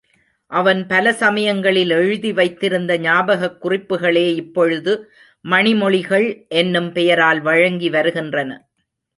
அவன் 0.51 0.87
பல 0.87 1.13
சமயங்களில் 1.13 1.89
எழுதி 1.89 2.31
வைத்திருத்த 2.31 2.97
ஞாபகக் 2.97 3.65
குறிப்புக்களே 3.65 4.25
இப்பொழுது 4.35 5.11
மணிமொழிகள் 5.45 6.47
என்னும் 6.47 6.91
பெயரால் 6.91 7.41
வழங்கி 7.41 7.89
வருகின்றன. 7.89 8.69